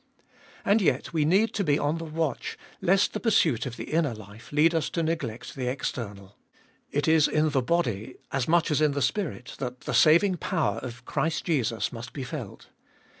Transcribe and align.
And 0.65 0.81
yet 0.81 1.13
we 1.13 1.25
need 1.25 1.53
to 1.53 1.63
be 1.63 1.77
on 1.77 1.99
the 1.99 2.05
watch 2.05 2.57
lest 2.81 3.13
the 3.13 3.19
pursuit 3.19 3.67
of 3.67 3.77
the 3.77 3.83
inner 3.93 4.15
life 4.15 4.51
lead 4.51 4.73
us 4.73 4.89
to 4.89 5.03
neglect 5.03 5.53
the 5.53 5.67
external. 5.67 6.35
It 6.89 7.07
is 7.07 7.27
in 7.27 7.51
the 7.51 7.61
body, 7.61 8.15
as 8.31 8.47
much 8.47 8.71
as 8.71 8.81
in 8.81 8.93
the 8.93 9.01
spirit, 9.03 9.53
that 9.59 9.81
the 9.81 9.93
saving 9.93 10.37
power 10.37 10.79
of 10.79 11.05
Christ 11.05 11.45
Jesus 11.45 11.93
must 11.93 12.13
be 12.13 12.23
felt. 12.23 12.69